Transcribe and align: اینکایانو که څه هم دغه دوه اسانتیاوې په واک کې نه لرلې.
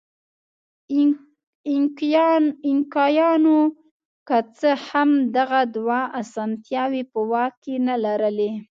اینکایانو 2.67 3.59
که 4.27 4.37
څه 4.57 4.69
هم 4.87 5.09
دغه 5.35 5.61
دوه 5.75 5.99
اسانتیاوې 6.21 7.01
په 7.11 7.19
واک 7.29 7.53
کې 7.63 7.75
نه 7.87 7.95
لرلې. 8.03 8.51